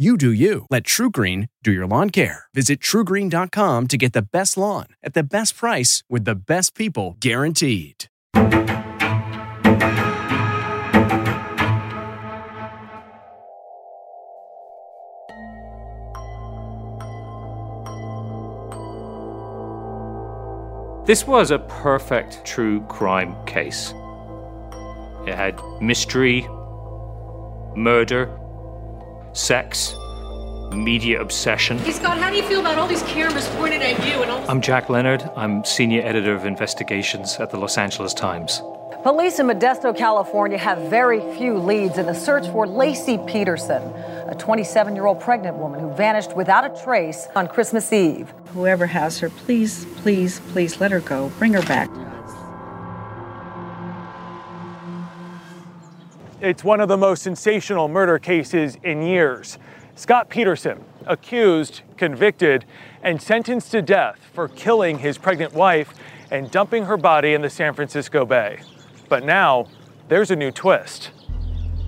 [0.00, 0.64] You do you.
[0.70, 2.44] Let TruGreen do your lawn care.
[2.54, 7.16] Visit trugreen.com to get the best lawn at the best price with the best people
[7.18, 8.04] guaranteed.
[21.06, 23.92] This was a perfect true crime case.
[25.26, 26.42] It had mystery,
[27.74, 28.30] murder,
[29.32, 29.94] sex,
[30.72, 31.78] media obsession.
[31.78, 34.40] Hey Scott, how do you feel about all these cameras pointed at you and all
[34.40, 34.48] this?
[34.48, 35.28] I'm Jack Leonard.
[35.36, 38.62] I'm senior editor of investigations at the Los Angeles Times.
[39.02, 43.82] Police in Modesto, California have very few leads in the search for Laci Peterson,
[44.28, 48.32] a 27 year old pregnant woman who vanished without a trace on Christmas Eve.
[48.48, 51.30] Whoever has her, please, please, please let her go.
[51.38, 51.88] Bring her back.
[56.40, 59.58] It's one of the most sensational murder cases in years.
[59.96, 62.64] Scott Peterson, accused, convicted,
[63.02, 65.92] and sentenced to death for killing his pregnant wife
[66.30, 68.60] and dumping her body in the San Francisco Bay.
[69.08, 69.66] But now,
[70.08, 71.10] there's a new twist.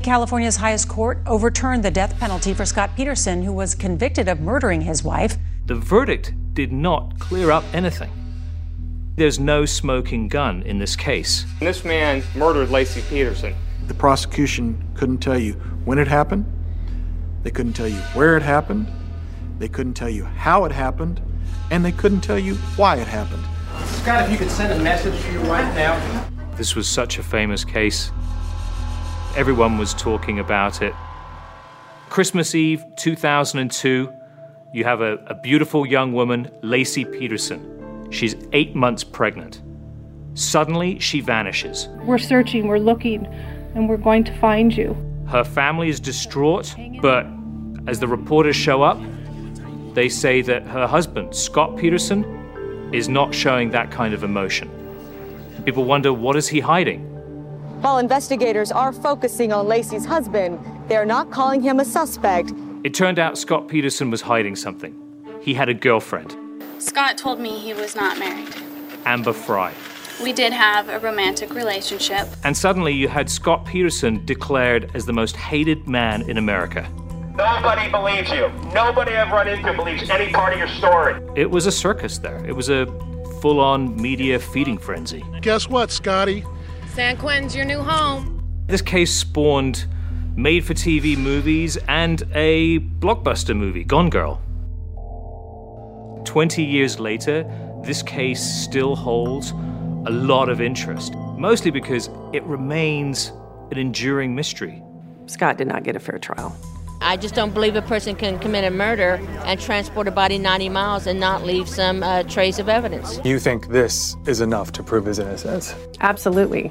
[0.03, 4.81] California's highest court overturned the death penalty for Scott Peterson, who was convicted of murdering
[4.81, 5.37] his wife.
[5.67, 8.11] The verdict did not clear up anything.
[9.15, 11.47] There's no smoking gun in this case.
[11.61, 13.55] This man murdered Laci Peterson.
[13.91, 16.47] The prosecution couldn't tell you when it happened,
[17.43, 18.87] they couldn't tell you where it happened,
[19.59, 21.21] they couldn't tell you how it happened,
[21.73, 23.43] and they couldn't tell you why it happened.
[23.85, 26.29] Scott, if you could send a message to your wife now.
[26.57, 28.13] This was such a famous case.
[29.35, 30.95] Everyone was talking about it.
[32.11, 34.09] Christmas Eve 2002,
[34.73, 38.07] you have a, a beautiful young woman, Laci Peterson.
[38.13, 39.63] She's eight months pregnant.
[40.35, 41.89] Suddenly, she vanishes.
[42.05, 43.27] We're searching, we're looking,
[43.75, 44.97] and we're going to find you.
[45.29, 47.27] Her family is distraught, but
[47.87, 48.99] as the reporters show up,
[49.95, 52.25] they say that her husband, Scott Peterson,
[52.93, 54.71] is not showing that kind of emotion.
[55.65, 57.03] People wonder what is he hiding?
[57.83, 60.59] While investigators are focusing on Laci's husband,
[60.89, 62.53] they are not calling him a suspect.
[62.85, 64.95] It turned out Scott Peterson was hiding something.
[65.41, 66.37] He had a girlfriend,
[66.81, 68.55] Scott told me he was not married.
[69.05, 69.73] Amber Frey.
[70.23, 72.29] We did have a romantic relationship.
[72.45, 76.87] And suddenly you had Scott Peterson declared as the most hated man in America.
[77.35, 78.51] Nobody believes you.
[78.75, 81.23] Nobody I've run into believes any part of your story.
[81.37, 82.45] It was a circus there.
[82.45, 82.85] It was a
[83.41, 85.25] full on media feeding frenzy.
[85.41, 86.45] Guess what, Scotty?
[86.93, 88.43] San Quentin's your new home.
[88.67, 89.87] This case spawned
[90.37, 94.43] made for TV movies and a blockbuster movie, Gone Girl.
[96.27, 97.51] 20 years later,
[97.85, 99.55] this case still holds
[100.07, 103.33] a lot of interest, mostly because it remains
[103.71, 104.83] an enduring mystery.
[105.27, 106.57] Scott did not get a fair trial.
[107.03, 110.69] I just don't believe a person can commit a murder and transport a body 90
[110.69, 113.21] miles and not leave some uh, trace of evidence.
[113.25, 115.75] You think this is enough to prove his innocence?
[116.01, 116.71] Absolutely.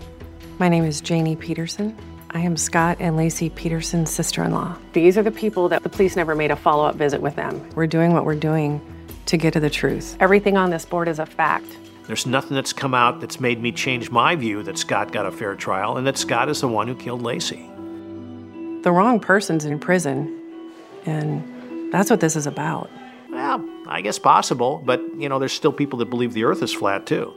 [0.59, 1.97] My name is Janey Peterson.
[2.31, 4.77] I am Scott and Laci Peterson's sister in law.
[4.93, 7.67] These are the people that the police never made a follow up visit with them.
[7.73, 8.79] We're doing what we're doing
[9.25, 10.15] to get to the truth.
[10.19, 11.65] Everything on this board is a fact.
[12.09, 15.31] There's nothing that's come out that's made me change my view that Scott got a
[15.31, 17.61] fair trial and that Scott is the one who killed Laci.
[18.81, 20.41] The wrong person's in prison,
[21.05, 22.89] and that's what this is about.
[23.29, 26.73] Well, I guess possible, but you know, there's still people that believe the earth is
[26.73, 27.31] flat too.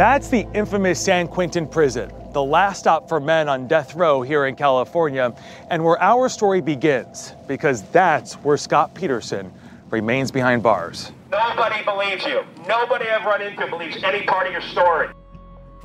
[0.00, 4.46] That's the infamous San Quentin prison, the last stop for men on death row here
[4.46, 5.34] in California,
[5.68, 9.52] and where our story begins, because that's where Scott Peterson
[9.90, 11.12] remains behind bars.
[11.30, 12.46] Nobody believes you.
[12.66, 15.08] Nobody I've run into believes any part of your story.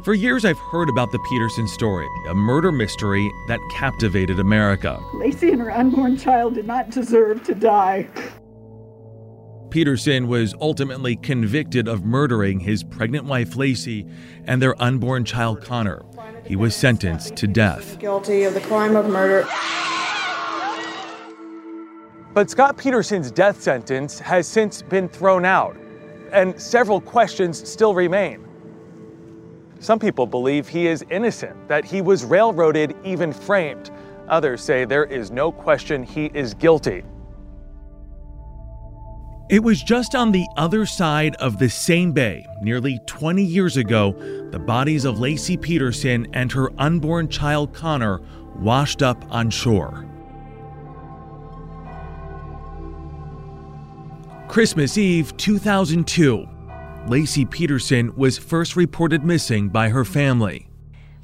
[0.06, 4.98] For years, I've heard about the Peterson story, a murder mystery that captivated America.
[5.16, 8.08] Laci and her unborn child did not deserve to die.
[9.70, 14.10] Peterson was ultimately convicted of murdering his pregnant wife Laci
[14.46, 16.04] and their unborn child Conner.
[16.46, 18.00] He was sentenced to death.
[18.00, 19.48] Guilty of the crime of murder.
[22.34, 25.78] But Scott Peterson's death sentence has since been thrown out,
[26.32, 28.46] and several questions still remain.
[29.80, 33.92] Some people believe he is innocent, that he was railroaded, even framed.
[34.28, 37.04] Others say there is no question he is guilty.
[39.48, 44.14] It was just on the other side of the same bay, nearly 20 years ago,
[44.50, 48.22] the bodies of Laci Peterson and her unborn child Conner
[48.56, 50.04] washed up on shore.
[54.48, 56.48] Christmas Eve 2002,
[57.06, 60.65] Laci Peterson was first reported missing by her family.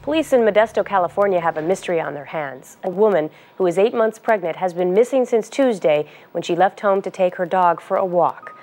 [0.02, 2.78] Police in Modesto, California have a mystery on their hands.
[2.84, 6.80] A woman who is eight months pregnant has been missing since Tuesday when she left
[6.80, 8.58] home to take her dog for a walk.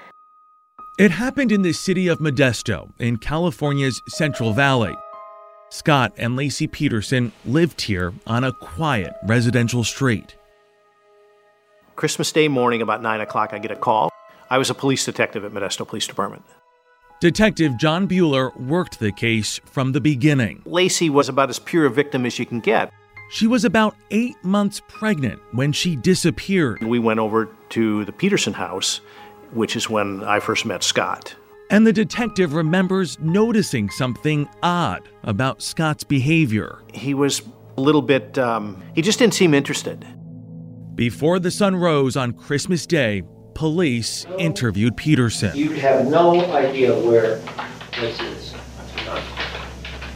[0.99, 4.96] It happened in the city of Modesto in California's Central Valley.
[5.70, 10.35] Scott and Laci Peterson lived here on a quiet residential street.
[11.94, 14.11] Christmas Day morning, about 9 o'clock, I get a call.
[14.50, 16.43] I was a police detective at Modesto Police Department.
[17.20, 20.62] Detective John Buehler worked the case from the beginning.
[20.65, 22.93] Laci was about as pure a victim as you can get.
[23.31, 26.81] She was about eight months pregnant when she disappeared.
[26.81, 29.00] We went over to the Peterson house,
[29.50, 31.35] which is when I first met Scott.
[31.70, 36.79] And the detective remembers noticing something odd about Scott's behavior.
[36.94, 37.43] He was
[37.76, 40.06] a little bit, um, he just didn't seem interested.
[40.94, 43.23] Before the sun rose on Christmas Day,
[43.58, 45.50] police interviewed Peterson.
[45.56, 47.40] You have no idea where
[48.00, 48.55] this is.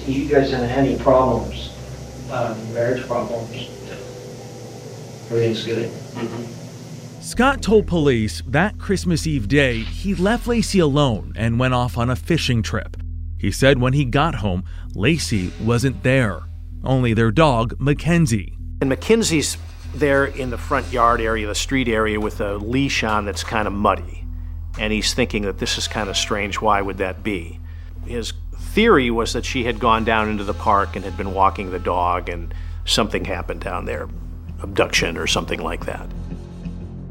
[0.06, 1.74] You guys haven't had any problems,
[2.30, 3.68] um, marriage problems.
[5.26, 5.90] Everything's good.
[5.90, 7.20] Mm-hmm.
[7.20, 12.10] Scott told police that Christmas Eve day he left Laci alone and went off on
[12.10, 12.96] a fishing trip.
[13.36, 14.62] He said when he got home,
[14.94, 16.42] Laci wasn't there,
[16.84, 18.56] only their dog, Mackenzie.
[18.80, 19.56] And Mackenzie's
[19.94, 23.66] there in the front yard area, the street area, with a leash on that's kind
[23.66, 24.24] of muddy.
[24.78, 26.60] And he's thinking that this is kind of strange.
[26.60, 27.60] Why would that be?
[28.06, 31.70] His theory was that she had gone down into the park and had been walking
[31.70, 34.08] the dog, and something happened down there
[34.62, 36.08] abduction or something like that.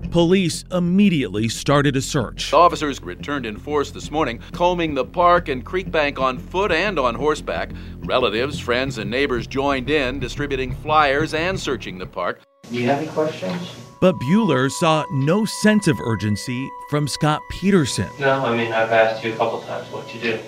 [0.09, 2.51] Police immediately started a search.
[2.51, 6.99] Officers returned in force this morning, combing the park and creek bank on foot and
[6.99, 7.71] on horseback.
[7.99, 12.41] Relatives, friends, and neighbors joined in, distributing flyers and searching the park.
[12.71, 13.75] Do you have any questions?
[13.99, 18.09] But Buehler saw no sense of urgency from Scott Peterson.
[18.17, 20.39] No, I mean, I've asked you a couple times what to do,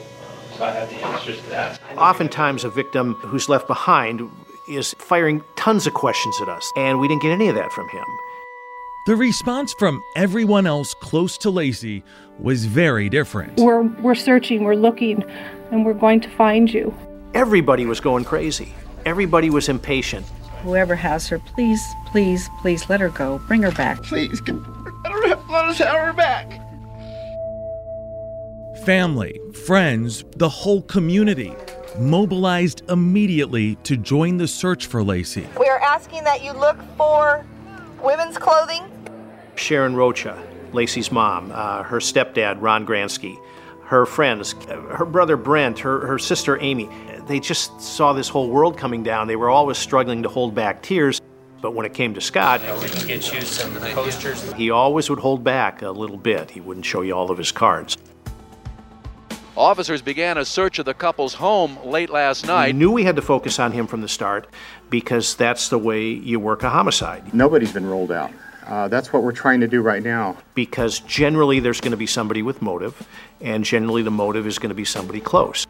[0.57, 1.81] so I have the answers to that.
[1.97, 4.21] Oftentimes, a victim who's left behind
[4.69, 7.89] is firing tons of questions at us, and we didn't get any of that from
[7.89, 8.05] him.
[9.05, 12.03] The response from everyone else close to Laci
[12.39, 13.59] was very different.
[13.59, 15.23] We're, we're searching, we're looking,
[15.71, 16.95] and we're going to find you.
[17.33, 18.73] Everybody was going crazy.
[19.05, 20.25] Everybody was impatient.
[20.63, 23.39] Whoever has her, please, please, please let her go.
[23.47, 24.01] Bring her back.
[24.03, 24.63] Please, can,
[25.03, 25.35] let, her,
[25.67, 26.59] us have her back.
[28.85, 31.53] family, friends, the whole community
[31.99, 35.45] mobilized immediately to join the search for Laci.
[35.59, 37.45] We are asking that you look for
[38.01, 38.83] women's clothing.
[39.55, 40.41] Sharon Rocha,
[40.71, 43.37] Laci's mom, uh, her stepdad, Ron Grantski,
[43.85, 46.89] her friends, uh, her brother Brent, her, her sister Amy.
[47.27, 49.27] They just saw this whole world coming down.
[49.27, 51.21] They were always struggling to hold back tears.
[51.61, 54.51] But when it came to Scott, we can get you some posters.
[54.53, 56.51] he always would hold back a little bit.
[56.51, 57.97] He wouldn't show you all of his cards.
[59.55, 62.65] Officers began a search of the couple's home late last night.
[62.65, 62.75] We night.
[62.75, 64.47] knew we had to focus on him from the start
[64.89, 67.33] because that's the way you work a homicide.
[67.33, 68.31] Nobody's been rolled out.
[68.65, 70.37] Uh, that's what we're trying to do right now.
[70.55, 73.07] Because generally there's going to be somebody with motive,
[73.41, 75.67] and generally the motive is going to be somebody close.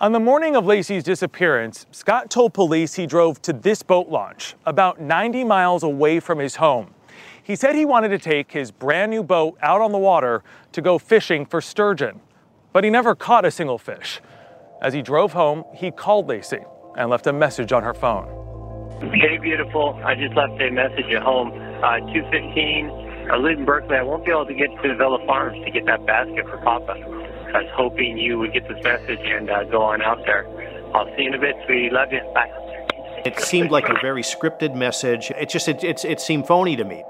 [0.00, 4.56] On the morning of Laci's disappearance, Scott told police he drove to this boat launch,
[4.66, 6.92] about 90 miles away from his home.
[7.40, 10.82] He said he wanted to take his brand new boat out on the water to
[10.82, 12.20] go fishing for sturgeon,
[12.72, 14.20] but he never caught a single fish.
[14.82, 16.66] As he drove home, he called Laci
[16.98, 18.26] and left a message on her phone.
[19.12, 20.00] Hey, beautiful.
[20.04, 21.52] I just left a message at home.
[21.84, 23.30] Uh, 215.
[23.30, 23.96] I live in Berkeley.
[23.96, 26.94] I won't be able to get to Vella Farms to get that basket for Papa.
[27.54, 30.44] I was hoping you would get this message and uh, go on out there.
[30.92, 31.88] I'll see you in a bit, sweetie.
[31.88, 32.20] Love you.
[32.34, 32.50] Bye.
[33.24, 35.30] It seemed like a very scripted message.
[35.30, 37.04] It just it, it, it seemed phony to me.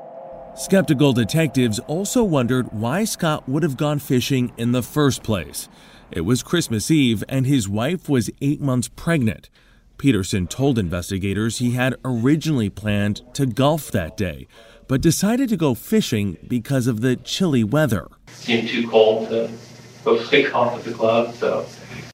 [0.54, 5.68] Skeptical detectives also wondered why Scott would have gone fishing in the first place.
[6.10, 9.48] It was Christmas Eve, and his wife was eight months pregnant.
[9.96, 14.46] Peterson told investigators he had originally planned to golf that day,
[14.86, 18.06] but decided to go fishing because of the chilly weather.
[18.26, 19.50] Seemed too cold to
[20.04, 21.66] go play golf at the club, so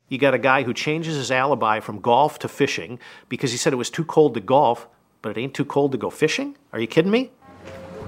[0.09, 3.73] You got a guy who changes his alibi from golf to fishing because he said
[3.73, 4.89] it was too cold to golf,
[5.23, 6.57] but it ain't too cold to go fishing?
[6.73, 7.31] Are you kidding me?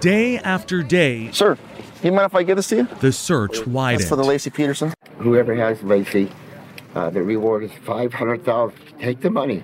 [0.01, 1.57] Day after day, Sir,
[2.03, 2.89] you mind if I give this to you?
[3.01, 4.01] the search widened.
[4.01, 4.93] That's for the Laci Peterson.
[5.19, 6.29] Whoever has Laci,
[6.97, 8.77] uh, the reward is five hundred thousand.
[8.99, 9.63] Take the money,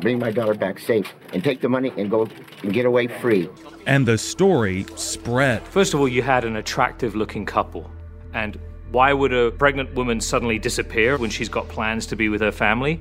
[0.00, 2.26] bring my daughter back safe, and take the money and go
[2.62, 3.50] and get away free.
[3.86, 5.62] and the story spread.
[5.68, 7.90] First of all, you had an attractive looking couple.
[8.32, 8.58] And
[8.94, 12.52] why would a pregnant woman suddenly disappear when she's got plans to be with her
[12.52, 13.00] family?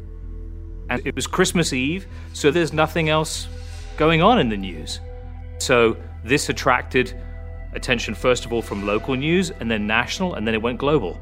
[0.90, 3.48] And it was Christmas Eve, so there's nothing else
[3.96, 5.00] going on in the news.
[5.60, 7.14] So this attracted
[7.74, 11.22] attention, first of all, from local news, and then national, and then it went global.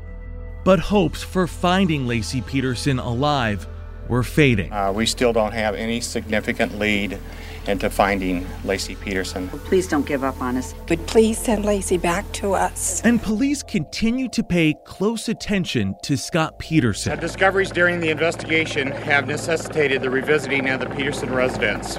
[0.63, 3.67] But hopes for finding Laci Peterson alive
[4.11, 4.71] were fading.
[4.73, 7.17] Uh, we still don't have any significant lead
[7.65, 9.47] into finding Laci Peterson.
[9.47, 10.75] Please don't give up on us.
[10.85, 13.01] But please send Laci back to us.
[13.05, 17.15] And police continue to pay close attention to Scott Peterson.
[17.15, 21.97] The Discoveries during the investigation have necessitated the revisiting of the Peterson residence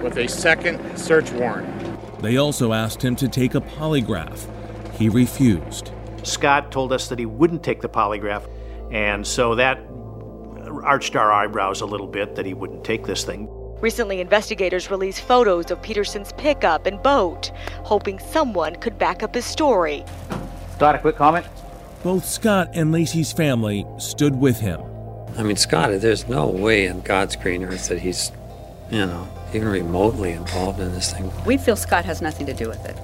[0.00, 2.22] with a second search warrant.
[2.22, 4.46] They also asked him to take a polygraph.
[4.94, 5.90] He refused.
[6.22, 8.48] Scott told us that he wouldn't take the polygraph,
[8.92, 9.80] and so that
[10.70, 13.48] arched our eyebrows a little bit that he wouldn't take this thing.
[13.80, 17.52] Recently, investigators released photos of Peterson's pickup and boat,
[17.84, 20.04] hoping someone could back up his story.
[20.74, 21.46] Scott, a quick comment?
[22.02, 24.80] Both Scott and Laci's family stood with him.
[25.36, 28.32] I mean, Scott, there's no way in God's green earth that he's,
[28.90, 31.30] you know, even remotely involved in this thing.
[31.46, 32.96] We feel Scott has nothing to do with it.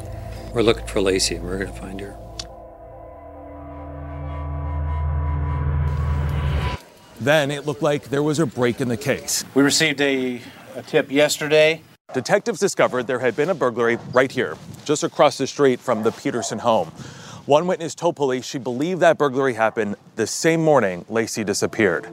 [0.53, 2.17] We're looking for Laci and we're going to find her.
[7.25, 9.47] Then it looked like there was a break in the case.
[9.55, 10.43] We received a,
[10.77, 11.81] a tip yesterday.
[12.13, 16.13] Detectives discovered there had been a burglary right here, just across the street from the
[16.13, 16.89] Peterson home.
[17.47, 22.07] One witness told police she believed that burglary happened the same morning Laci disappeared.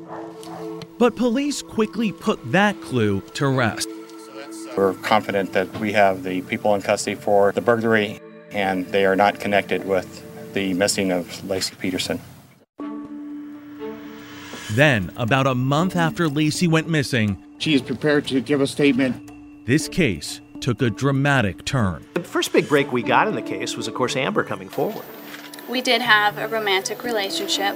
[0.98, 3.90] But police quickly put that clue to rest.
[4.78, 9.18] We're confident that we have the people in custody for the burglary, and they are
[9.18, 12.22] not connected with the missing of Laci Peterson.
[14.74, 19.30] Then, about a month after Laci went missing, She is prepared to give a statement.
[19.66, 22.06] this case took a dramatic turn.
[22.14, 25.04] The first big break we got in the case was, of course, Amber coming forward.
[25.68, 27.76] We did have a romantic relationship.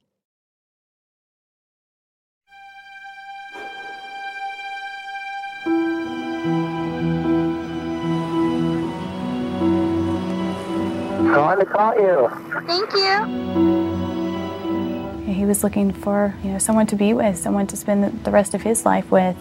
[11.33, 12.29] Calling to call you.
[12.67, 13.25] Thank you.
[15.33, 18.53] He was looking for, you know, someone to be with, someone to spend the rest
[18.53, 19.37] of his life with.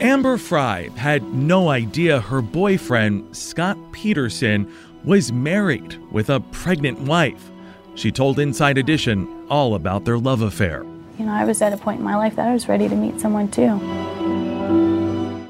[0.00, 4.72] Amber Frey had no idea her boyfriend, Scott Peterson,
[5.04, 7.50] was married with a pregnant wife.
[7.94, 10.84] She told Inside Edition all about their love affair.
[11.18, 12.94] You know, I was at a point in my life that I was ready to
[12.94, 13.80] meet someone too.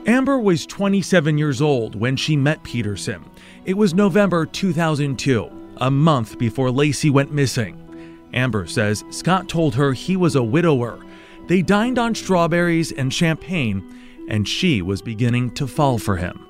[0.07, 3.28] Amber was 27 years old when she met Peterson.
[3.69, 7.77] It was November 2002, a month before Laci went missing.
[8.33, 10.99] Amber says Scott told her he was a widower.
[11.49, 13.85] They dined on strawberries and champagne,
[14.27, 16.47] and she was beginning to fall for him.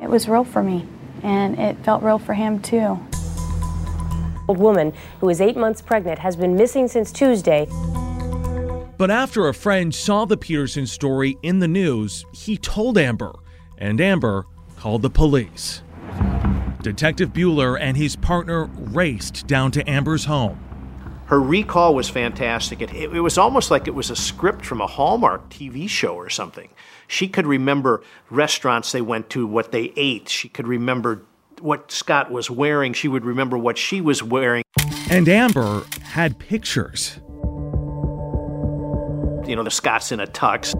[0.00, 0.86] It was real for me,
[1.22, 2.98] and it felt real for him too.
[4.48, 7.66] old woman who is eight months pregnant has been missing since Tuesday.
[8.96, 13.34] But after a friend saw the Peterson story in the news, he told Amber,
[13.76, 14.46] and Amber
[14.78, 15.82] called the police.
[16.82, 20.64] Detective Buehler and his partner raced down to Amber's home.
[21.26, 22.80] Her recall was fantastic.
[22.80, 26.30] It, it, was almost like it was a script from a Hallmark TV show or
[26.30, 26.70] something.
[27.06, 30.28] She could remember restaurants they went to, what they ate.
[30.28, 31.22] She could remember
[31.60, 32.94] what Scott was wearing.
[32.94, 34.62] She would remember what she was wearing.
[35.10, 37.18] And Amber had pictures.
[39.46, 40.72] You know, the Scott's in a tux.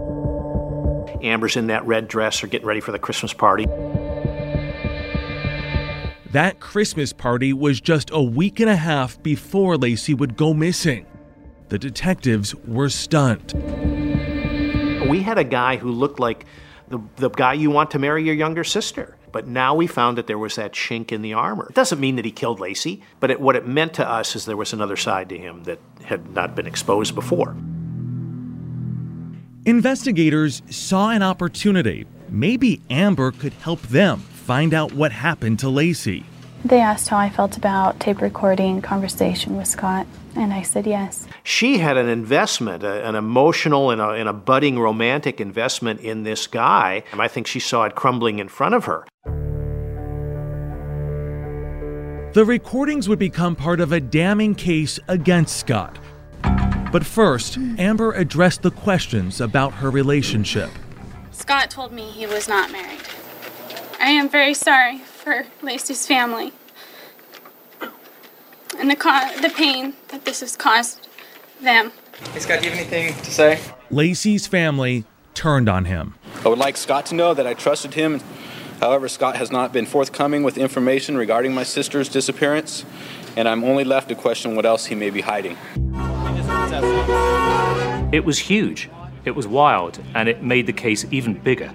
[1.21, 3.65] Amber's in that red dress or getting ready for the Christmas party.
[6.31, 11.05] That Christmas party was just a week and a half before Laci would go missing.
[11.69, 13.53] The detectives were stunned.
[15.09, 16.45] We had a guy who looked like
[16.89, 19.15] the, the guy you want to marry your younger sister.
[19.31, 21.67] But now we found that there was that chink in the armor.
[21.69, 24.45] It doesn't mean that he killed Laci, but it, what it meant to us is
[24.45, 27.55] there was another side to him that had not been exposed before.
[29.69, 32.07] Investigators saw an opportunity.
[32.27, 36.23] Maybe Amber could help them find out what happened to Laci.
[36.65, 41.27] They asked how I felt about tape recording conversation with Scott, and I said yes.
[41.43, 46.23] She had an investment, a, an emotional and a, and a budding romantic investment in
[46.23, 49.05] this guy, and I think she saw it crumbling in front of her.
[52.33, 55.99] The recordings would become part of a damning case against Scott.
[56.91, 60.69] But first, Amber addressed the questions about her relationship.
[61.31, 63.01] Scott told me he was not married.
[63.99, 66.53] I am very sorry for Laci's family
[68.79, 71.07] and the, co- the pain that this has caused
[71.61, 71.91] them.
[72.33, 73.59] Hey, Scott, do you have anything to say?
[73.91, 76.15] Laci's family turned on him.
[76.43, 78.21] I would like Scott to know that I trusted him.
[78.79, 82.85] However, Scott has not been forthcoming with information regarding my sister's disappearance,
[83.35, 85.57] and I'm only left to question what else he may be hiding.
[88.11, 88.89] It was huge,
[89.25, 91.73] it was wild, and it made the case even bigger.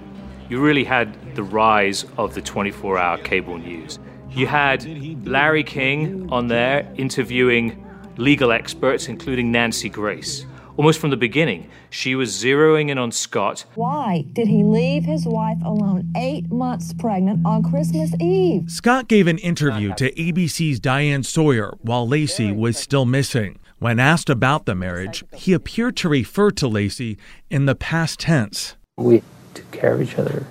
[0.49, 3.99] You really had the rise of the 24 hour cable news.
[4.31, 4.85] You had
[5.27, 7.85] Larry King on there interviewing
[8.17, 10.47] legal experts, including Nancy Grace.
[10.77, 13.65] Almost from the beginning, she was zeroing in on Scott.
[13.77, 18.69] Why did he leave his wife alone eight months pregnant on Christmas Eve?
[18.69, 23.59] Scott gave an interview to ABC's Diane Sawyer while Laci was still missing.
[23.79, 27.17] When asked about the marriage, he appeared to refer to Laci
[27.51, 28.77] in the past tense.
[28.97, 30.47] We took care of each other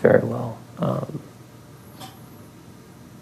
[0.00, 0.58] very well.
[0.78, 1.20] Um,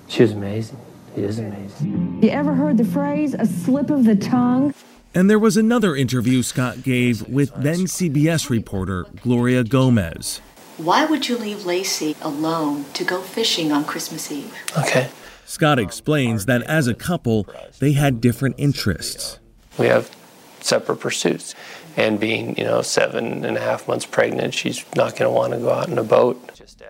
[0.07, 0.79] she was amazing.
[1.15, 2.21] He is amazing.
[2.23, 4.73] You ever heard the phrase a slip of the tongue?
[5.15, 10.41] And there was another interview Scott gave with then CBS reporter Gloria Gomez.
[10.77, 14.55] Why would you leave Laci alone to go fishing on Christmas Eve?
[14.79, 15.09] Okay.
[15.49, 19.41] Scott explains that as a couple, they had different interests.
[19.79, 20.15] We have
[20.61, 21.55] separate pursuits.
[21.97, 25.55] And being, you know, seven and a half months pregnant, she's not going to want
[25.55, 26.39] to go out in a boat.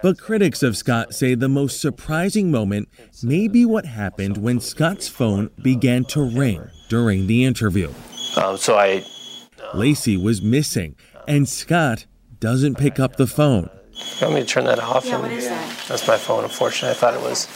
[0.02, 2.88] But critics of Scott say the most surprising moment
[3.22, 7.92] may be what happened when Scott's phone began to ring during the interview.
[8.36, 9.04] Um, so I.
[9.72, 10.96] Laci was missing,
[11.28, 12.06] and Scott
[12.40, 13.70] doesn't pick up the phone.
[13.92, 15.06] You want me to turn that off?
[15.06, 15.84] Yeah, what is that?
[15.86, 16.90] That's my phone, unfortunately.
[16.90, 17.46] I thought it was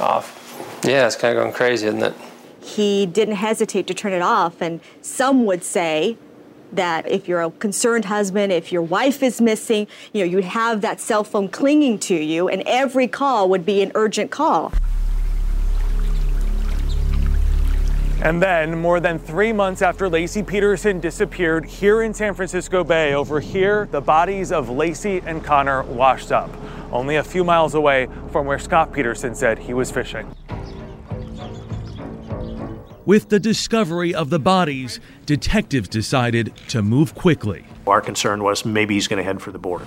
[0.00, 0.37] off.
[0.84, 2.14] Yeah, it's kind of going crazy, isn't it?
[2.60, 6.16] He didn't hesitate to turn it off, and some would say
[6.72, 10.80] that if you're a concerned husband, if your wife is missing, you know, you'd have
[10.82, 14.72] that cell phone clinging to you, and every call would be an urgent call.
[18.20, 23.14] And then, more than three months after Laci Peterson disappeared here in San Francisco Bay,
[23.14, 26.50] over here, the bodies of Laci and Conner washed up,
[26.90, 30.34] only a few miles away from where Scott Peterson said he was fishing.
[33.08, 37.64] With the discovery of the bodies, detectives decided to move quickly.
[37.86, 39.86] Our concern was maybe he's going to head for the border.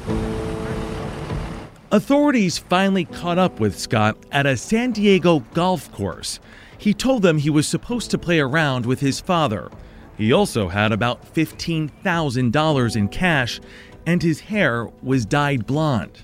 [1.92, 6.40] Authorities finally caught up with Scott at a San Diego golf course.
[6.80, 9.70] He told them he was supposed to play around with his father.
[10.18, 13.62] He also had about $15,000 in cash,
[14.08, 16.24] and his hair was dyed blonde.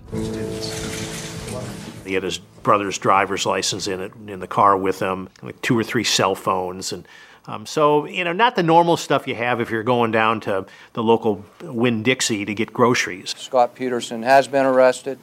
[2.03, 5.79] He had his brother's driver's license in it in the car with him, like two
[5.79, 7.07] or three cell phones, and
[7.45, 10.65] um, so you know, not the normal stuff you have if you're going down to
[10.91, 13.33] the local Winn Dixie to get groceries.
[13.37, 15.17] Scott Peterson has been arrested.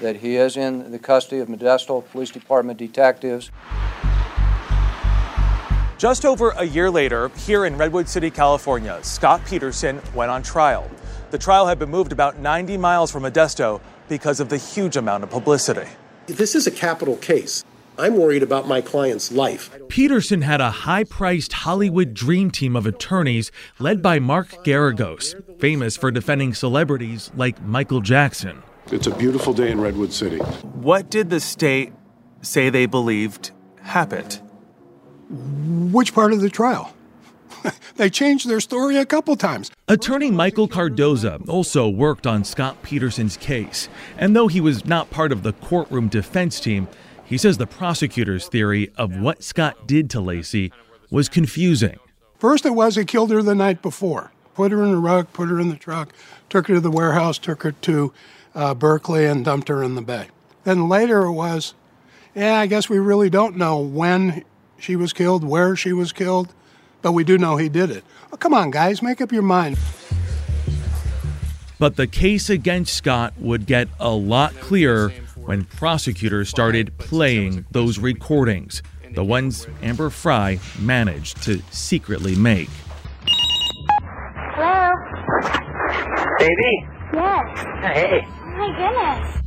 [0.00, 3.50] That he is in the custody of Modesto Police Department detectives.
[5.98, 10.90] Just over a year later, here in Redwood City, California, Scott Peterson went on trial.
[11.30, 15.24] The trial had been moved about 90 miles from Modesto because of the huge amount
[15.24, 15.88] of publicity.
[16.26, 17.64] This is a capital case.
[17.98, 19.70] I'm worried about my client's life.
[19.88, 25.96] Peterson had a high priced Hollywood dream team of attorneys led by Mark Geragos, famous
[25.96, 28.62] for defending celebrities like Michael Jackson.
[28.90, 30.38] It's a beautiful day in Redwood City.
[30.38, 31.92] What did the state
[32.40, 33.50] say they believed
[33.82, 34.40] happened?
[35.30, 36.94] Which part of the trial?
[37.96, 39.70] They changed their story a couple times.
[39.88, 45.32] Attorney Michael Cardoza also worked on Scott Peterson's case, and though he was not part
[45.32, 46.88] of the courtroom defense team,
[47.24, 50.72] he says the prosecutor's theory of what Scott did to Laci
[51.10, 51.98] was confusing.
[52.38, 55.48] First, it was he killed her the night before, put her in a rug, put
[55.48, 56.12] her in the truck,
[56.50, 58.12] took her to the warehouse, took her to
[58.54, 60.28] uh, Berkeley, and dumped her in the bay.
[60.64, 61.74] Then later it was,
[62.34, 64.44] yeah, I guess we really don't know when
[64.78, 66.52] she was killed, where she was killed,
[67.04, 68.02] but we do know he did it.
[68.32, 69.78] Oh, come on, guys, make up your mind.
[71.78, 77.98] But the case against Scott would get a lot clearer when prosecutors started playing those
[77.98, 82.70] recordings, the ones Amber Frey managed to secretly make.
[84.56, 84.94] Hello?
[86.38, 86.86] Baby?
[87.12, 87.58] Yes.
[87.82, 88.20] Hey.
[88.24, 89.43] Oh my goodness.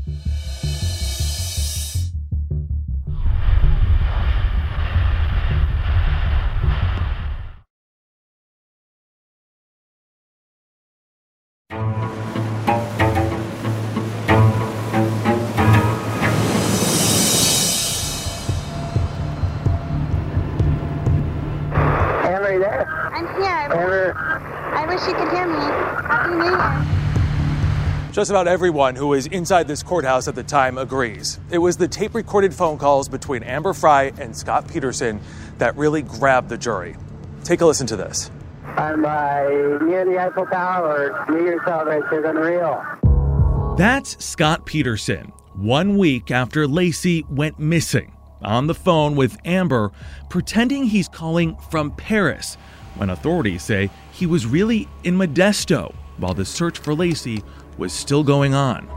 [28.17, 31.39] Just about everyone who was inside this courthouse at the time agrees.
[31.51, 35.21] It was the tape recorded phone calls between Amber Frey and Scott Peterson
[35.59, 36.95] that really grabbed the jury.
[37.43, 38.31] Take a listen to this.
[38.65, 41.27] I'm uh, near the Eiffel Tower.
[41.29, 43.75] New Year's celebration is unreal.
[43.77, 49.91] That's Scott Peterson, one week after Laci went missing, on the phone with Amber,
[50.27, 52.57] pretending he's calling from Paris,
[52.95, 57.43] when authorities say he was really in Modesto while the search for Laci
[57.77, 58.87] was still going on.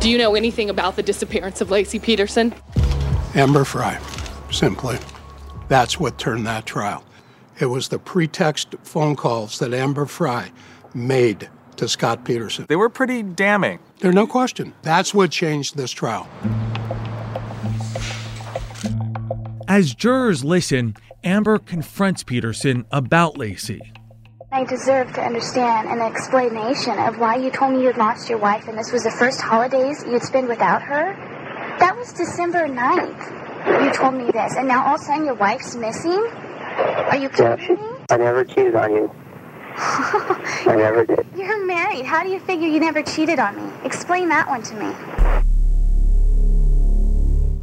[0.00, 2.54] Do you know anything about the disappearance of Laci Peterson?
[3.34, 3.98] Amber Frey,
[4.50, 4.98] simply.
[5.68, 7.04] That's what turned that trial.
[7.60, 10.50] It was the pretext phone calls that Amber Frey
[10.94, 12.66] made to Scott Peterson.
[12.68, 13.80] They were pretty damning.
[14.00, 14.74] There's no question.
[14.82, 16.28] That's what changed this trial.
[19.66, 23.80] As jurors listen, Amber confronts Peterson about Laci.
[24.50, 28.66] I deserve to understand an explanation of why you told me you'd lost your wife
[28.66, 31.14] and this was the first holidays you'd spend without her.
[31.78, 33.84] That was December 9th.
[33.84, 36.12] You told me this, and now all of a sudden your wife's missing?
[36.12, 37.88] Are you kidding me?
[38.08, 39.10] I never cheated on you.
[39.76, 41.26] I never did.
[41.36, 42.06] You're married.
[42.06, 43.70] How do you figure you never cheated on me?
[43.84, 44.94] Explain that one to me.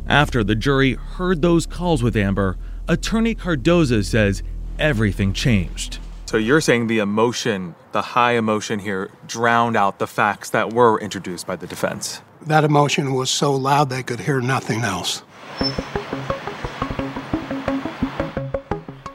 [0.08, 4.44] After the jury heard those calls with Amber, attorney Cardoza says
[4.78, 5.98] everything changed.
[6.28, 11.00] So you're saying the emotion, the high emotion here, drowned out the facts that were
[11.00, 12.22] introduced by the defense?
[12.42, 15.22] That emotion was so loud they could hear nothing else.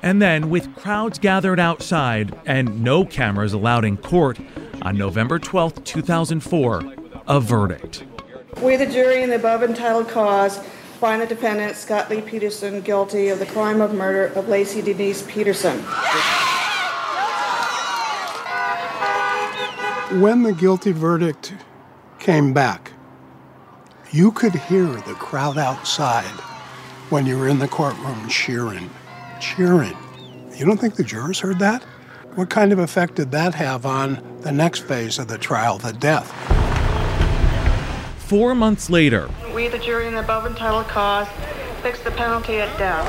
[0.03, 4.39] And then, with crowds gathered outside and no cameras allowed in court,
[4.83, 6.95] on November 12, 2004,
[7.27, 8.05] a verdict.
[8.63, 10.59] We, the jury, in the above entitled cause,
[11.01, 15.23] find the defendant, Scott Lee Peterson, guilty of the crime of murder of Laci Denise
[15.23, 15.85] Peterson.
[20.19, 21.55] When the guilty verdict
[22.19, 22.91] came back,
[24.11, 26.25] you could hear the crowd outside
[27.11, 28.91] when you were in the courtroom cheering,
[29.41, 29.97] cheering.
[30.57, 31.85] You don't think the jurors heard that?
[32.35, 35.93] What kind of effect did that have on the next phase of the trial, the
[35.93, 36.29] death?
[38.19, 41.29] Four months later, We, the jury in the above entitled cause,
[41.83, 43.07] fix the penalty at death.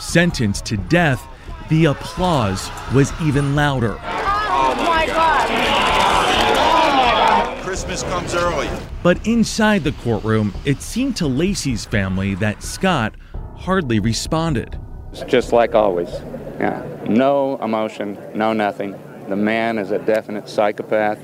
[0.00, 1.26] sentenced to death,
[1.68, 3.98] the applause was even louder.
[7.72, 8.68] Christmas comes early.
[9.02, 13.14] But inside the courtroom, it seemed to Laci's family that Scott
[13.56, 14.78] hardly responded.
[15.10, 16.10] It's just like always.
[16.60, 16.84] Yeah.
[17.08, 18.94] No emotion, no nothing.
[19.30, 21.18] The man is a definite psychopath.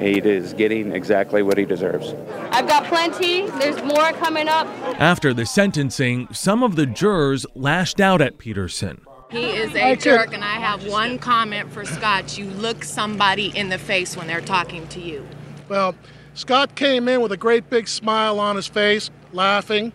[0.00, 2.12] He is getting exactly what he deserves.
[2.50, 3.48] I've got plenty.
[3.50, 4.66] There's more coming up.
[5.00, 9.00] After the sentencing, some of the jurors lashed out at Peterson.
[9.30, 12.36] He is a jerk, and I have one comment for Scott.
[12.36, 15.24] You look somebody in the face when they're talking to you.
[15.68, 15.94] Well,
[16.34, 19.92] Scott came in with a great big smile on his face, laughing.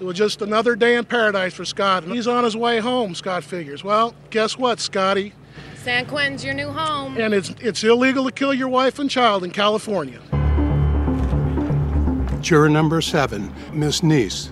[0.00, 2.04] It was just another day in paradise for Scott.
[2.04, 3.82] And he's on his way home, Scott figures.
[3.82, 5.32] Well, guess what, Scotty?
[5.76, 7.18] San Quentin's your new home.
[7.18, 10.20] And it's, it's illegal to kill your wife and child in California.
[12.40, 14.50] Juror number seven, Miss Neese.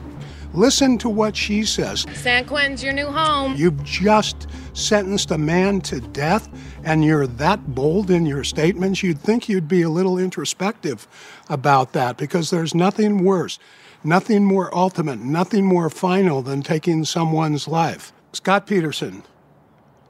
[0.57, 2.07] Listen to what she says.
[2.15, 3.55] San Quentin's your new home.
[3.57, 6.49] You've just sentenced a man to death,
[6.83, 9.03] and you're that bold in your statements.
[9.03, 11.07] You'd think you'd be a little introspective
[11.51, 13.59] about that because there's nothing worse,
[14.03, 18.15] nothing more ultimate, nothing more final than taking someone's life.
[18.33, 19.25] Scott Peterson,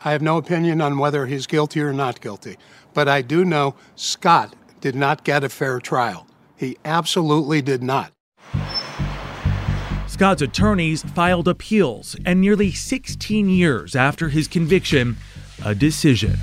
[0.04, 2.56] I have no opinion on whether he's guilty or not guilty,
[2.94, 6.28] but I do know Scott did not get a fair trial.
[6.56, 8.12] He absolutely did not.
[10.16, 15.14] Scott's attorneys filed appeals, and nearly 16 years after his conviction,
[15.62, 16.38] a decision.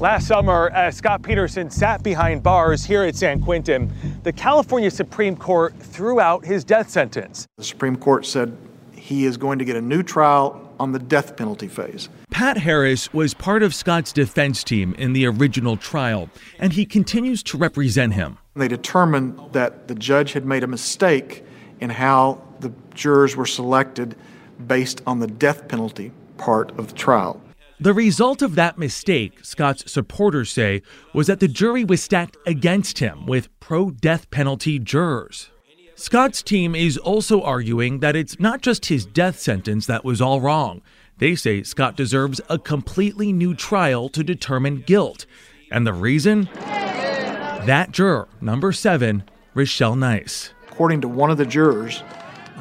[0.00, 3.92] Last summer, as Scott Peterson sat behind bars here at San Quentin,
[4.24, 7.46] the California Supreme Court threw out his death sentence.
[7.56, 8.56] The Supreme Court said
[8.92, 12.08] he is going to get a new trial on the death penalty phase.
[12.32, 17.44] Pat Harris was part of Scott's defense team in the original trial, and he continues
[17.44, 18.38] to represent him.
[18.56, 21.44] They determined that the judge had made a mistake
[21.82, 24.14] in how the jurors were selected
[24.68, 27.42] based on the death penalty part of the trial.
[27.80, 33.00] The result of that mistake, Scott's supporters say, was that the jury was stacked against
[33.00, 35.50] him with pro death penalty jurors.
[35.96, 40.40] Scott's team is also arguing that it's not just his death sentence that was all
[40.40, 40.82] wrong.
[41.18, 45.26] They say Scott deserves a completely new trial to determine guilt.
[45.72, 46.48] And the reason?
[46.54, 50.52] That juror, number seven, Richelle Nice.
[50.82, 52.02] According to one of the jurors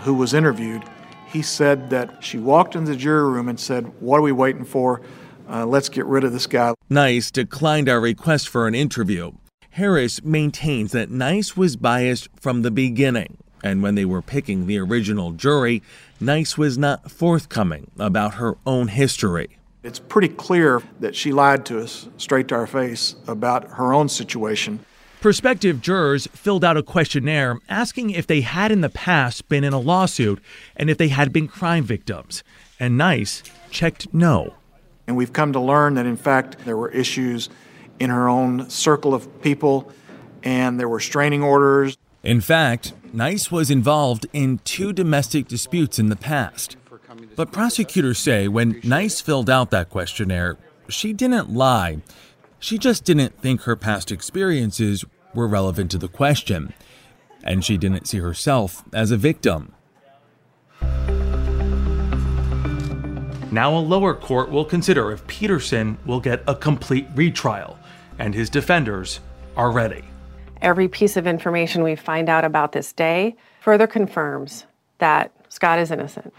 [0.03, 0.83] who was interviewed,
[1.25, 4.63] he said that she walked into the jury room and said, What are we waiting
[4.63, 5.01] for?
[5.49, 6.75] Uh, let's get rid of this guy.
[6.87, 9.31] Nice declined our request for an interview.
[9.71, 14.77] Harris maintains that Nice was biased from the beginning, and when they were picking the
[14.77, 15.81] original jury,
[16.19, 19.57] Nice was not forthcoming about her own history.
[19.81, 24.09] It's pretty clear that she lied to us straight to our face about her own
[24.09, 24.85] situation.
[25.21, 29.71] Prospective jurors filled out a questionnaire asking if they had in the past been in
[29.71, 30.41] a lawsuit
[30.75, 32.43] and if they had been crime victims.
[32.79, 34.55] And Nice checked no.
[35.05, 37.49] And we've come to learn that, in fact, there were issues
[37.99, 39.91] in her own circle of people
[40.41, 41.99] and there were straining orders.
[42.23, 46.77] In fact, Nice was involved in two domestic disputes in the past.
[47.35, 50.57] But prosecutors say when Nice filled out that questionnaire,
[50.89, 51.99] she didn't lie.
[52.61, 56.73] She just didn't think her past experiences were relevant to the question,
[57.43, 59.73] and she didn't see herself as a victim.
[63.51, 67.79] Now, a lower court will consider if Peterson will get a complete retrial,
[68.19, 69.21] and his defenders
[69.57, 70.03] are ready.
[70.61, 74.67] Every piece of information we find out about this day further confirms
[74.99, 76.31] that Scott is innocent.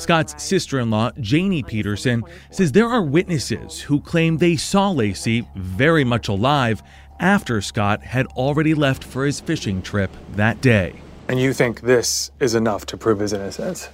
[0.00, 5.46] Scott's sister in law, Janey Peterson, says there are witnesses who claim they saw Laci
[5.54, 6.82] very much alive
[7.20, 10.94] after Scott had already left for his fishing trip that day.
[11.28, 13.90] And you think this is enough to prove his innocence?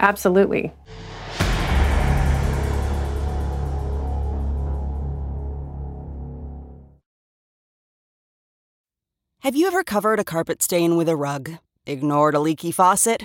[0.00, 0.72] Absolutely.
[9.40, 11.58] Have you ever covered a carpet stain with a rug?
[11.84, 13.24] Ignored a leaky faucet?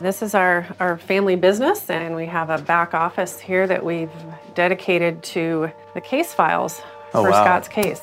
[0.00, 4.10] This is our, our family business, and we have a back office here that we've
[4.54, 6.80] dedicated to the case files
[7.14, 7.44] Oh, for wow.
[7.44, 8.02] Scott's case.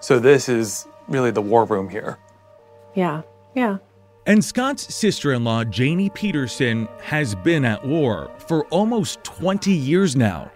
[0.00, 2.18] So this is really the war room here.
[2.94, 3.22] Yeah,
[3.54, 3.78] yeah.
[4.26, 10.16] And Scott's sister in law, Janey Peterson, has been at war for almost 20 years
[10.16, 10.50] now.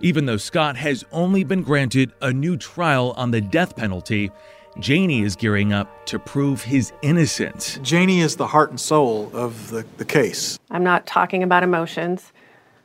[0.00, 4.30] Even though Scott has only been granted a new trial on the death penalty,
[4.78, 7.78] Janey is gearing up to prove his innocence.
[7.82, 10.58] Janey is the heart and soul of the, the case.
[10.70, 12.32] I'm not talking about emotions.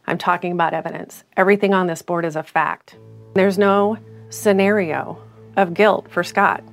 [0.08, 1.26] I'm talking about evidence.
[1.36, 2.98] Everything on this board is a fact.
[3.36, 3.98] There's no
[4.30, 5.22] scenario
[5.58, 6.64] of guilt for Scott.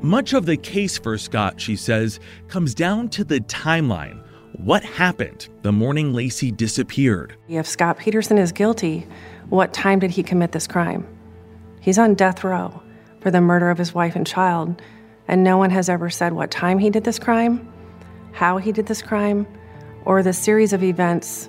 [0.00, 4.22] Much of the case for Scott, she says, comes down to the timeline.
[4.56, 7.36] What happened the morning Laci disappeared?
[7.46, 9.06] If Scott Peterson is guilty,
[9.50, 11.06] what time did he commit this crime?
[11.80, 12.82] He's on death row
[13.22, 14.82] for the murder of his wife and child,
[15.28, 17.72] and no one has ever said what time he did this crime,
[18.32, 19.46] how he did this crime,
[20.04, 21.48] or the series of events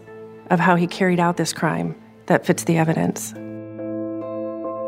[0.51, 1.95] of how he carried out this crime
[2.27, 3.33] that fits the evidence.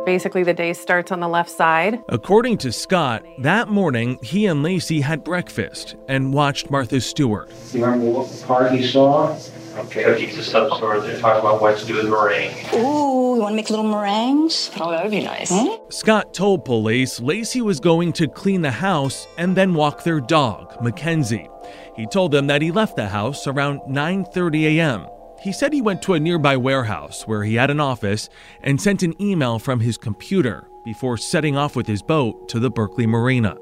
[0.06, 2.00] Basically, the day starts on the left side.
[2.10, 7.52] According to Scott, that morning he and Laci had breakfast and watched Martha Stewart.
[7.74, 9.36] You remember what part you saw?
[9.77, 11.03] Okay, oh, cookies of some sort.
[11.03, 12.55] They're talking about what to do with meringue.
[12.75, 14.71] Ooh, you want to make little meringues?
[14.79, 15.49] Oh, that would be nice.
[15.51, 15.75] Hmm?
[15.89, 20.81] Scott told police Laci was going to clean the house and then walk their dog,
[20.81, 21.49] Mackenzie.
[21.95, 25.07] He told them that he left the house around 9:30 a.m.
[25.41, 28.29] He said he went to a nearby warehouse where he had an office
[28.63, 32.69] and sent an email from his computer before setting off with his boat to the
[32.69, 33.57] Berkeley Marina.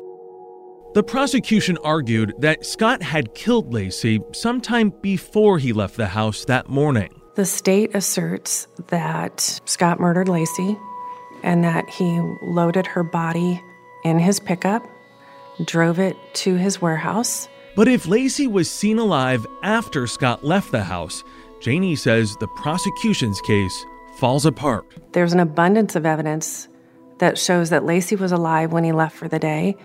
[0.94, 6.70] The prosecution argued that Scott had killed Laci sometime before he left the house that
[6.70, 7.10] morning.
[7.34, 10.80] The state asserts that Scott murdered Laci
[11.42, 13.60] and that he loaded her body
[14.06, 14.86] in his pickup,
[15.66, 17.48] drove it to his warehouse.
[17.76, 21.24] But if Laci was seen alive after Scott left the house,
[21.60, 23.86] Janey says the prosecution's case
[24.18, 24.86] falls apart.
[25.14, 26.68] There's an abundance of evidence
[27.18, 29.76] that shows that Laci was alive when he left for the day.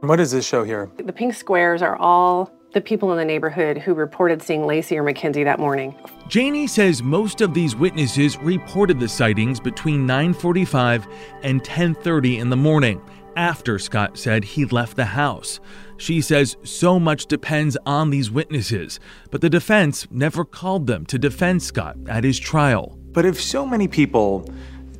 [0.00, 0.90] What does this show here?
[0.96, 5.02] The pink squares are all the people in the neighborhood who reported seeing Laci or
[5.02, 5.96] Mackenzie that morning.
[6.28, 11.08] Janey says most of these witnesses reported the sightings between 9:45
[11.42, 13.00] and 10:30 in the morning
[13.34, 15.58] after Scott said he left the house.
[15.96, 19.00] She says so much depends on these witnesses,
[19.32, 22.96] but the defense never called them to defend Scott at his trial.
[23.12, 24.48] But if so many people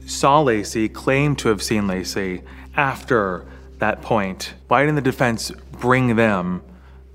[0.06, 2.42] saw Laci, claimed to have seen Laci
[2.76, 3.44] after
[3.78, 6.62] that point, why didn't the defense bring them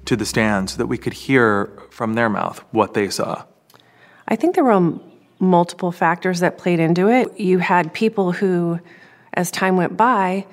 [0.06, 3.44] to the stand so that we could hear from their mouth what they saw?
[4.28, 5.00] I think there were
[5.40, 7.40] multiple factors that played into it.
[7.40, 8.80] You had people who,
[9.34, 10.46] as time went by,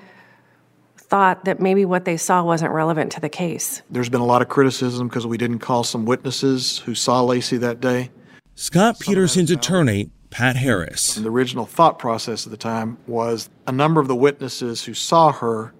[0.96, 3.82] thought that maybe what they saw wasn't relevant to the case.
[3.90, 7.58] There's been a lot of criticism because we didn't call some witnesses who saw Laci
[7.60, 8.10] that day.
[8.54, 11.16] Scott Peterson's attorney, Pat Harris.
[11.16, 14.94] And the original thought process at the time was a number of the witnesses who
[14.94, 15.72] saw her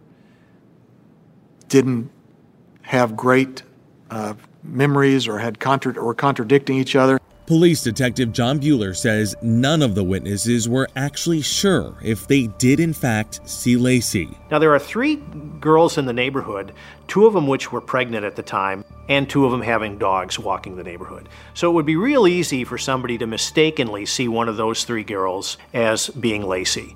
[1.70, 2.10] didn't
[2.82, 3.62] have great
[4.10, 7.18] uh, memories or had contra- or contradicting each other.
[7.46, 12.78] Police Detective John Bueller says none of the witnesses were actually sure if they did
[12.78, 14.36] in fact see Laci.
[14.52, 15.16] Now, there are three
[15.58, 16.72] girls in the neighborhood,
[17.08, 20.38] two of them which were pregnant at the time, and two of them having dogs
[20.38, 21.28] walking the neighborhood.
[21.54, 25.02] So it would be real easy for somebody to mistakenly see one of those three
[25.02, 26.94] girls as being Laci.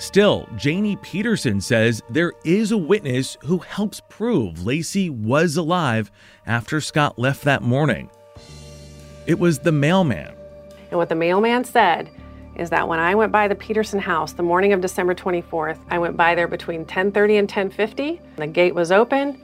[0.00, 6.10] Still, Janey Peterson says there is a witness who helps prove Laci was alive
[6.46, 8.08] after Scott left that morning.
[9.26, 10.34] It was the mailman.
[10.90, 12.10] And what the mailman said
[12.56, 15.98] is that when I went by the Peterson house the morning of December 24th, I
[15.98, 18.20] went by there between 10:30 and 10:50.
[18.36, 19.38] The gate was open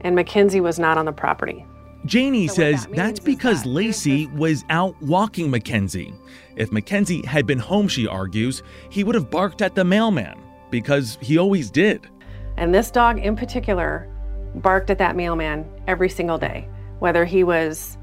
[0.00, 1.66] and Mackenzie was not on the property.
[2.08, 6.14] Janey says that's because Laci was out walking Mackenzie.
[6.56, 10.40] If Mackenzie had been home, she argues, he would have barked at the mailman
[10.70, 12.08] because he always did.
[12.56, 14.08] And this dog in particular
[14.54, 16.66] barked at that mailman every single day,
[16.98, 17.98] whether he was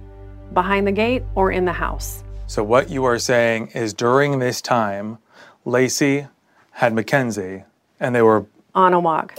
[0.53, 2.23] behind the gate or in the house.
[2.45, 5.17] So what you are saying is during this time,
[5.65, 6.29] Laci
[6.69, 7.63] had Mackenzie
[7.99, 8.45] and they were
[8.75, 9.33] On a walk.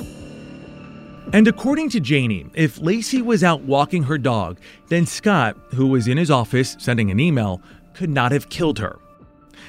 [1.33, 4.59] And according to Janey, if Laci was out walking her dog,
[4.89, 7.61] then Scott, who was in his office sending an email,
[7.95, 8.99] could not have killed her.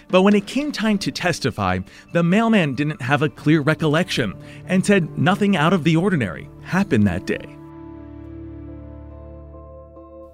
[0.09, 1.79] But when it came time to testify,
[2.13, 4.33] the mailman didn't have a clear recollection
[4.67, 7.57] and said nothing out of the ordinary happened that day.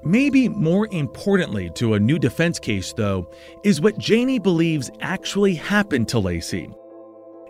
[0.06, 3.32] Maybe more importantly to a new defense case, though,
[3.64, 6.74] is what Janey believes actually happened to Laci.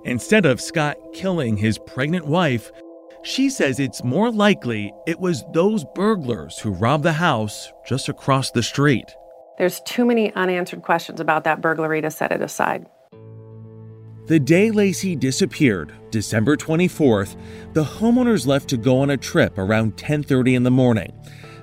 [0.05, 2.71] Instead of Scott killing his pregnant wife,
[3.23, 8.51] she says it's more likely it was those burglars who robbed the house just across
[8.51, 9.15] the street.
[9.57, 12.85] There's too many unanswered questions about that burglary to set it aside.
[14.25, 17.35] The day Laci disappeared, December 24th,
[17.73, 21.11] the homeowners left to go on a trip around 10:30 in the morning.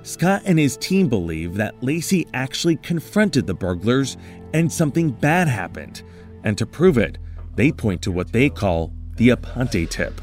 [0.03, 4.17] Scott and his team believe that Laci actually confronted the burglars
[4.55, 6.03] and something bad happened.
[6.43, 7.19] And to prove it,
[7.57, 10.21] they point to what they call the Aponte tip.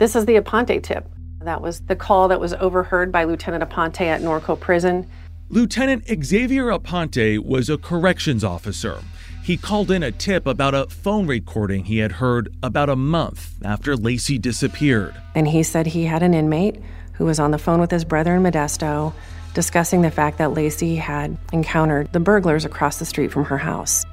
[0.00, 1.06] This is the Aponte tip.
[1.42, 5.06] That was the call that was overheard by Lieutenant Aponte at Norco Prison.
[5.50, 9.02] Lieutenant Xavier Aponte was a corrections officer.
[9.44, 13.56] He called in a tip about a phone recording he had heard about a month
[13.62, 15.14] after Laci disappeared.
[15.34, 16.80] And he said he had an inmate
[17.12, 19.12] who was on the phone with his brother in Modesto
[19.52, 24.06] discussing the fact that Laci had encountered the burglars across the street from her house.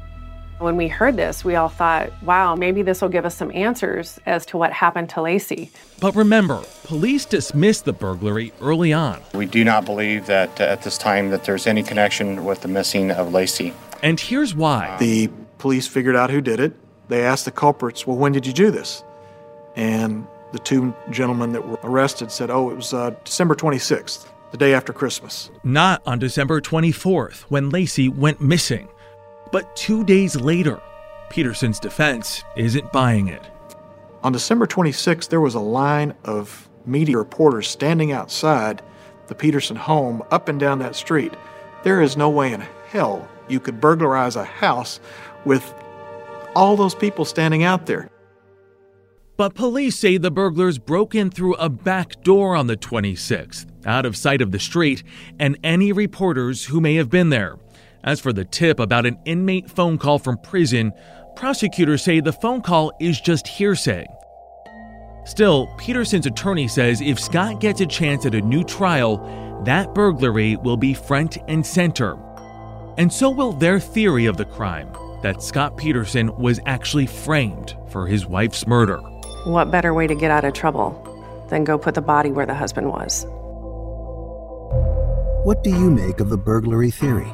[0.60, 4.20] When we heard this, we all thought, wow, maybe this will give us some answers
[4.26, 5.70] as to what happened to Laci.
[6.00, 9.22] But remember, police dismissed the burglary early on.
[9.36, 12.68] We do not believe that uh, at this time that there's any connection with the
[12.68, 13.72] missing of Laci.
[14.02, 14.98] And here's why.
[14.98, 15.30] The
[15.60, 16.74] police figured out who did it.
[17.08, 19.04] They asked the culprits, well, when did you do this?
[19.76, 24.58] And the two gentlemen that were arrested said, oh, it was uh, December 26th, the
[24.58, 25.52] day after Christmas.
[25.64, 28.88] Not on December 24th, when Laci went missing.
[29.52, 30.82] But two days later,
[31.30, 33.42] Peterson's defense isn't buying it.
[34.24, 38.82] On December 26th, there was a line of media reporters standing outside
[39.28, 41.34] the Peterson home up and down that street.
[41.84, 45.00] There is no way in hell you could burglarize a house
[45.46, 45.74] with
[46.56, 48.10] all those people standing out there.
[49.38, 54.06] But police say the burglars broke in through a back door on the 26th, out
[54.06, 55.04] of sight of the street
[55.40, 57.58] and any reporters who may have been there.
[58.08, 60.94] As for the tip about an inmate phone call from prison,
[61.36, 64.08] prosecutors say the phone call is just hearsay.
[65.26, 69.18] Still, Peterson's attorney says if Scott gets a chance at a new trial,
[69.66, 72.18] that burglary will be front and center.
[72.98, 74.90] And so will their theory of the crime
[75.22, 79.00] that Scott Peterson was actually framed for his wife's murder.
[79.44, 80.94] What better way to get out of trouble
[81.50, 83.26] than go put the body where the husband was?
[85.44, 87.34] What do you make of the burglary theory?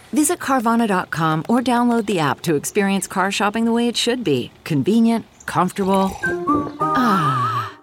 [0.13, 4.51] Visit Carvana.com or download the app to experience car shopping the way it should be
[4.63, 6.11] convenient, comfortable.
[6.81, 7.77] Ah.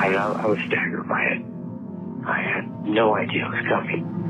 [0.00, 1.42] I, I was staggered by it.
[2.24, 4.27] I had no idea it was coming.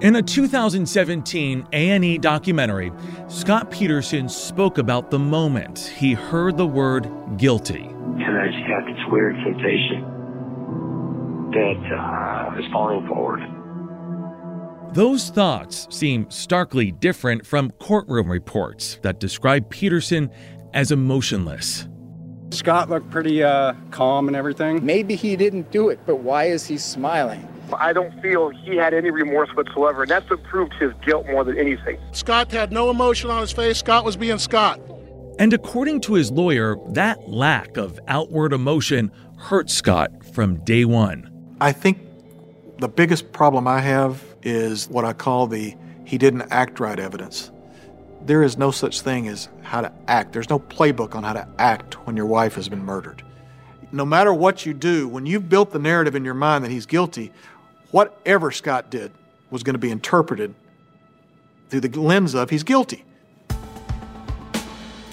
[0.00, 2.92] In a 2017 A&E documentary,
[3.26, 7.80] Scott Peterson spoke about the moment he heard the word guilty.
[7.80, 10.02] And I just had this weird sensation
[11.50, 13.40] that uh, I was falling forward.
[14.94, 20.30] Those thoughts seem starkly different from courtroom reports that describe Peterson
[20.74, 21.88] as emotionless.
[22.50, 24.86] Scott looked pretty uh, calm and everything.
[24.86, 27.46] Maybe he didn't do it, but why is he smiling?
[27.74, 31.44] I don't feel he had any remorse whatsoever, and that's what proved his guilt more
[31.44, 31.98] than anything.
[32.12, 33.78] Scott had no emotion on his face.
[33.78, 34.80] Scott was being Scott.
[35.38, 41.30] And according to his lawyer, that lack of outward emotion hurt Scott from day one.
[41.60, 41.98] I think
[42.78, 47.50] the biggest problem I have is what I call the he didn't act right evidence.
[48.22, 50.32] There is no such thing as how to act.
[50.32, 53.22] There's no playbook on how to act when your wife has been murdered.
[53.92, 56.84] No matter what you do, when you've built the narrative in your mind that he's
[56.86, 57.32] guilty,
[57.90, 59.12] whatever Scott did
[59.50, 60.54] was going to be interpreted
[61.68, 63.04] through the lens of he's guilty.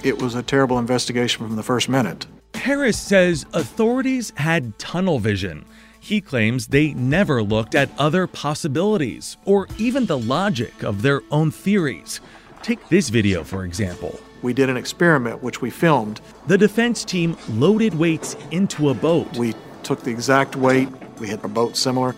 [0.04, 2.28] It was a terrible investigation from the first minute.
[2.54, 5.66] Harris says authorities had tunnel vision.
[6.00, 11.50] He claims they never looked at other possibilities or even the logic of their own
[11.50, 12.22] theories.
[12.62, 14.20] Take this video, for example.
[14.42, 16.22] We did an experiment which we filmed.
[16.46, 19.36] The defense team loaded weights into a boat.
[19.38, 22.16] We took the exact weight, we had a boat similar.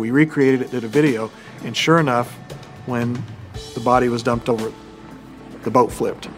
[0.00, 1.30] We recreated it, did a video,
[1.62, 2.32] and sure enough,
[2.86, 3.22] when
[3.74, 4.72] the body was dumped over,
[5.62, 6.30] the boat flipped.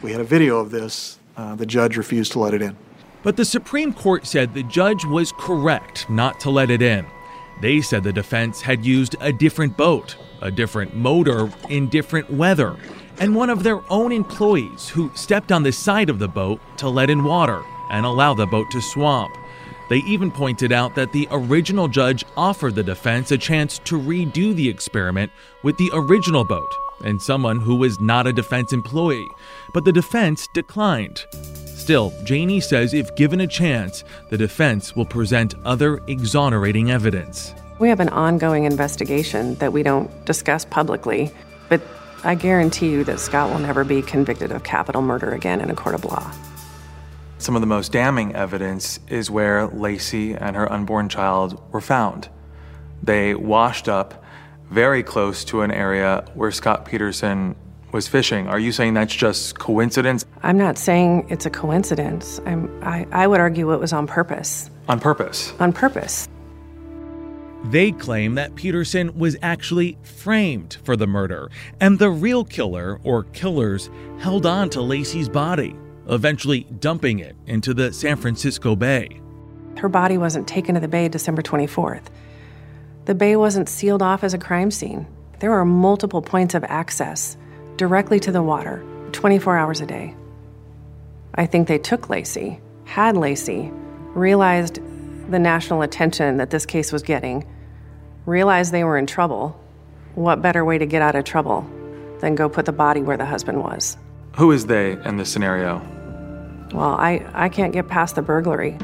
[0.00, 1.18] We had a video of this.
[1.36, 2.74] Uh, the judge refused to let it in.
[3.22, 7.04] But the Supreme Court said the judge was correct not to let it in.
[7.60, 12.76] They said the defense had used a different boat, a different motor, in different weather,
[13.18, 16.88] and one of their own employees who stepped on the side of the boat to
[16.88, 19.36] let in water and allow the boat to swamp.
[19.88, 24.54] They even pointed out that the original judge offered the defense a chance to redo
[24.54, 25.30] the experiment
[25.62, 26.72] with the original boat
[27.04, 29.28] and someone who was not a defense employee,
[29.74, 31.26] but the defense declined.
[31.66, 37.54] Still, Janey says if given a chance, the defense will present other exonerating evidence.
[37.78, 41.30] We have an ongoing investigation that we don't discuss publicly,
[41.68, 41.82] but
[42.22, 45.74] I guarantee you that Scott will never be convicted of capital murder again in a
[45.74, 46.32] court of law.
[47.38, 52.28] Some of the most damning evidence is where Laci and her unborn child were found.
[53.02, 54.24] They washed up
[54.70, 57.54] very close to an area where Scott Peterson
[57.92, 58.48] was fishing.
[58.48, 60.24] Are you saying that's just coincidence?
[60.42, 62.40] I'm not saying it's a coincidence.
[62.46, 64.70] I'm, I, I would argue it was on purpose.
[64.88, 65.52] On purpose?
[65.60, 66.28] On purpose.
[67.66, 73.24] They claim that Peterson was actually framed for the murder, and the real killer or
[73.24, 75.74] killers held on to Laci's body,
[76.08, 79.20] eventually dumping it into the San Francisco Bay.
[79.78, 82.04] Her body wasn't taken to the bay December 24th.
[83.06, 85.06] The bay wasn't sealed off as a crime scene.
[85.40, 87.36] There were multiple points of access
[87.76, 90.14] directly to the water, 24 hours a day.
[91.34, 93.70] I think they took Laci, had Laci,
[94.14, 94.76] realized
[95.30, 97.44] the national attention that this case was getting,
[98.26, 99.60] realized they were in trouble.
[100.14, 101.68] What better way to get out of trouble
[102.20, 103.96] than go put the body where the husband was?
[104.36, 105.80] Who is they in this scenario?
[106.72, 108.76] Well, I, I can't get past the burglary.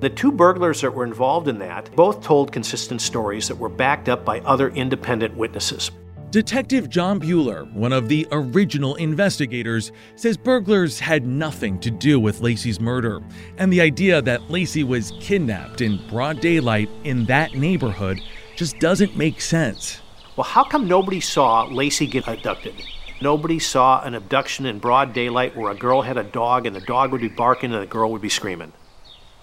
[0.00, 4.08] The two burglars that were involved in that both told consistent stories that were backed
[4.08, 5.90] up by other independent witnesses.
[6.30, 12.40] Detective John Bueller, one of the original investigators, says burglars had nothing to do with
[12.40, 13.20] Laci's murder,
[13.58, 18.20] and the idea that Laci was kidnapped in broad daylight in that neighborhood
[18.56, 20.00] just doesn't make sense.
[20.36, 22.74] Well, how come nobody saw Laci get abducted?
[23.22, 26.80] Nobody saw an abduction in broad daylight where a girl had a dog and the
[26.80, 28.72] dog would be barking and the girl would be screaming.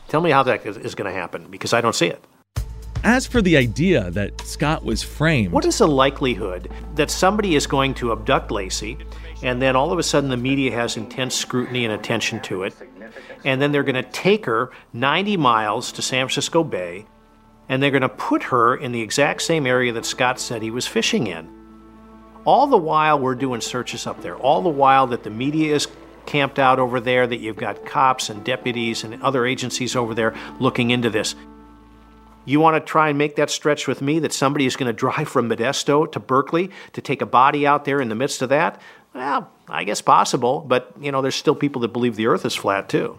[0.07, 2.23] Tell me how that is going to happen because I don't see it.
[3.03, 7.67] As for the idea that Scott was framed, what is the likelihood that somebody is
[7.67, 8.99] going to abduct Laci
[9.43, 12.73] and then all of a sudden the media has intense scrutiny and attention to it,
[13.45, 17.05] and then they're going to take her 90 miles to San Francisco Bay
[17.69, 20.71] and they're going to put her in the exact same area that Scott said he
[20.71, 21.56] was fishing in?
[22.47, 25.85] All the while we're doing searches up there, all the while that the media is
[26.25, 30.33] camped out over there, that you've got cops and deputies and other agencies over there
[30.57, 31.35] looking into this.
[32.45, 34.93] You want to try and make that stretch with me that somebody is going to
[34.93, 38.47] drive from Modesto to Berkeley to take a body out there in the midst of
[38.47, 38.79] that?
[39.13, 42.55] Well, I guess possible, but you know, there's still people that believe the earth is
[42.55, 43.17] flat too.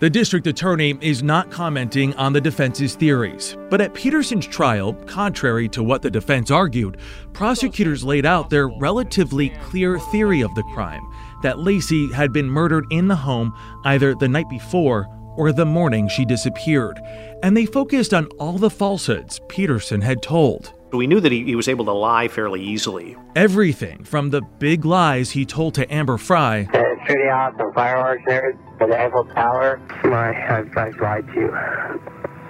[0.00, 3.58] The district attorney is not commenting on the defense's theories.
[3.68, 6.96] But at Peterson's trial, contrary to what the defense argued,
[7.34, 11.02] prosecutors laid out their relatively clear theory of the crime
[11.42, 16.08] that Laci had been murdered in the home either the night before or the morning
[16.08, 16.98] she disappeared.
[17.42, 20.72] And they focused on all the falsehoods Peterson had told.
[20.94, 23.16] We knew that he, he was able to lie fairly easily.
[23.36, 26.68] Everything from the big lies he told to Amber Frey
[27.06, 29.80] shooting off some fireworks there for the Eiffel Tower.
[30.04, 31.50] My, I've, I've lied to you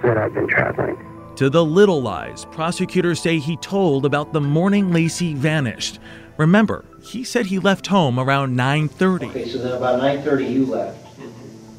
[0.03, 0.97] that I've been traveling.
[1.37, 5.99] To the little lies prosecutors say he told about the morning Laci vanished.
[6.37, 9.29] Remember, he said he left home around 9:30.
[9.29, 10.97] Okay, so then about 9:30 you left.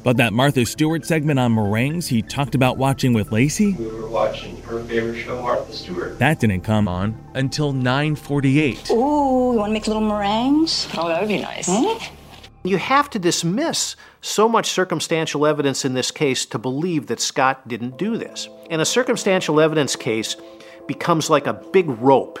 [0.03, 3.77] But that Martha Stewart segment on meringues he talked about watching with Laci?
[3.77, 6.19] We were watching her favorite show, Martha Stewart.
[6.19, 8.89] That didn't come on until 9:48.
[8.91, 10.89] Ooh, you want to make little meringues?
[10.97, 11.67] Oh, that would be nice.
[11.69, 12.03] Hmm?
[12.65, 17.67] You have to dismiss so much circumstantial evidence in this case to believe that Scott
[17.67, 18.47] didn't do this.
[18.69, 20.37] And a circumstantial evidence case
[20.87, 22.39] becomes like a big rope.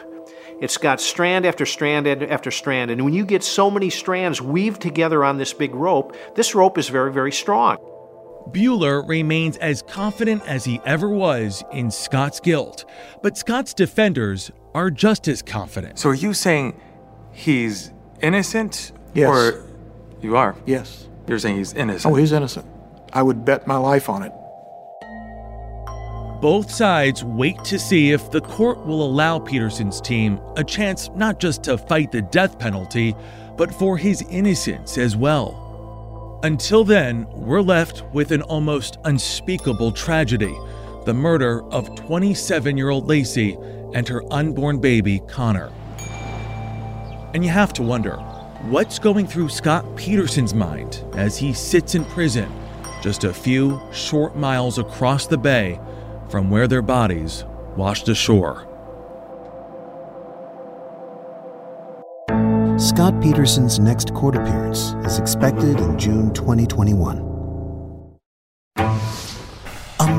[0.61, 2.89] It's got strand after strand after strand.
[2.89, 6.77] And when you get so many strands weaved together on this big rope, this rope
[6.77, 7.75] is very, very strong.
[8.51, 12.85] Bueller remains as confident as he ever was in Scott's guilt.
[13.21, 15.99] But Scott's defenders are just as confident.
[15.99, 16.79] So are you saying
[17.33, 18.93] he's innocent?
[19.13, 19.29] Yes.
[19.29, 19.65] Or
[20.23, 20.55] you are?
[20.65, 21.07] Yes.
[21.27, 22.11] You're saying he's innocent?
[22.11, 22.65] Oh, he's innocent.
[23.11, 24.31] I would bet my life on it.
[26.41, 31.39] Both sides wait to see if the court will allow Peterson's team a chance not
[31.39, 33.15] just to fight the death penalty,
[33.55, 36.39] but for his innocence as well.
[36.43, 40.53] Until then, we're left with an almost unspeakable tragedy
[41.05, 43.57] the murder of 27 year old Laci
[43.93, 45.71] and her unborn baby, Conner.
[47.33, 48.17] And you have to wonder
[48.69, 52.49] what's going through Scott Peterson's mind as he sits in prison
[53.01, 55.77] just a few short miles across the bay
[56.29, 57.43] from where their bodies
[57.75, 58.69] washed ashore.
[62.79, 67.32] Scott Peterson's next court appearance is expected in June 2021.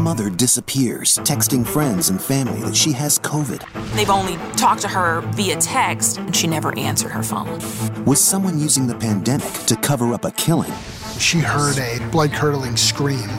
[0.04, 3.64] A mother disappears, texting friends and family that she has COVID.
[3.96, 7.58] They've only talked to her via text, and she never answered her phone.
[8.04, 10.70] Was someone using the pandemic to cover up a killing?
[11.18, 13.30] She heard a blood curdling scream.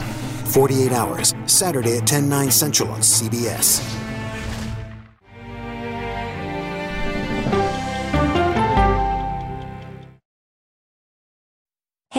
[0.46, 4.05] 48 Hours, Saturday at 10, 9 central on CBS.